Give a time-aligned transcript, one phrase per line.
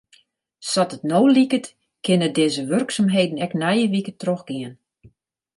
[0.71, 1.65] Sa't it no liket
[2.03, 4.73] kinne dizze wurksumheden ek nije wike trochgean.